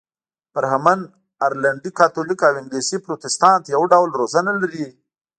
برهمن، 0.53 0.99
ارلنډي 1.45 1.91
کاتولیک 1.99 2.39
او 2.47 2.53
انګلیسي 2.61 2.97
پروتستانت 3.05 3.63
یو 3.75 3.81
ډول 3.91 4.09
روزنه 4.19 4.51
لري. 4.61 4.87